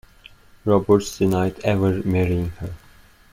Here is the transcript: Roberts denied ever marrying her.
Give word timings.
Roberts 0.65 1.19
denied 1.19 1.59
ever 1.59 2.01
marrying 2.03 2.49
her. 2.57 2.73